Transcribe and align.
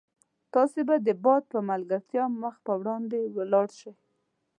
تاسي 0.53 0.81
به 0.87 0.95
د 1.05 1.09
باد 1.23 1.43
په 1.53 1.59
ملګرتیا 1.69 2.23
مخ 2.41 2.55
په 2.65 2.73
وړاندې 2.79 3.19
ولاړ 3.37 3.67
شئ. 3.79 3.93